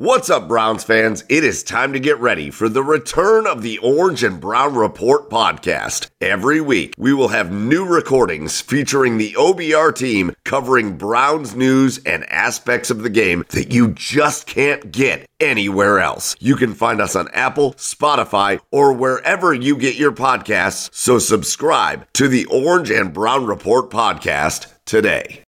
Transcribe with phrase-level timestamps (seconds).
[0.00, 1.24] What's up, Browns fans?
[1.28, 5.28] It is time to get ready for the return of the Orange and Brown Report
[5.28, 6.08] podcast.
[6.22, 12.24] Every week, we will have new recordings featuring the OBR team covering Browns news and
[12.30, 16.34] aspects of the game that you just can't get anywhere else.
[16.40, 22.10] You can find us on Apple, Spotify, or wherever you get your podcasts, so subscribe
[22.14, 25.44] to the Orange and Brown Report podcast today.